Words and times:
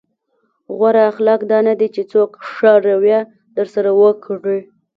غوره 0.75 1.01
اخلاق 1.11 1.41
دا 1.51 1.59
نه 1.67 1.73
دي 1.79 1.87
چې 1.95 2.01
څوک 2.11 2.29
ښه 2.51 2.71
رويه 2.85 3.19
درسره 3.57 3.89
وکړي. 4.01 4.59